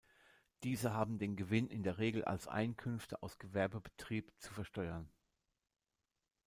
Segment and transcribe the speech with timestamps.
[0.63, 5.07] Diese haben den Gewinn in der Regel als Einkünfte aus Gewerbebetrieb zu versteuern.